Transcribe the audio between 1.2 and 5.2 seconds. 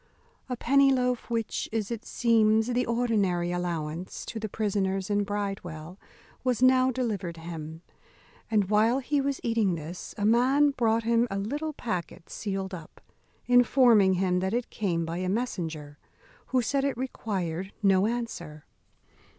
which is, it seems, the ordinary allowance to the prisoners